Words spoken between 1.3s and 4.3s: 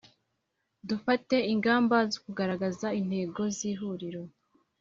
ingamba zo kugaragaza intego z’Ihuriro